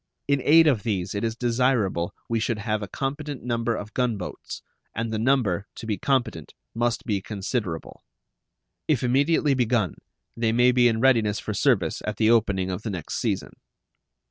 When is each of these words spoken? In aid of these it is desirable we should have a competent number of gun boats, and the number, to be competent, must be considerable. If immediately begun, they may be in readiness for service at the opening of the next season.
In 0.27 0.41
aid 0.43 0.65
of 0.65 0.81
these 0.81 1.13
it 1.13 1.23
is 1.23 1.35
desirable 1.35 2.11
we 2.27 2.39
should 2.39 2.57
have 2.57 2.81
a 2.81 2.87
competent 2.87 3.43
number 3.43 3.75
of 3.75 3.93
gun 3.93 4.17
boats, 4.17 4.63
and 4.95 5.13
the 5.13 5.19
number, 5.19 5.67
to 5.75 5.85
be 5.85 5.99
competent, 5.99 6.55
must 6.73 7.05
be 7.05 7.21
considerable. 7.21 8.01
If 8.87 9.03
immediately 9.03 9.53
begun, 9.53 9.93
they 10.35 10.53
may 10.53 10.71
be 10.71 10.87
in 10.87 11.01
readiness 11.01 11.37
for 11.39 11.53
service 11.53 12.01
at 12.07 12.17
the 12.17 12.31
opening 12.31 12.71
of 12.71 12.81
the 12.81 12.89
next 12.89 13.17
season. 13.19 13.51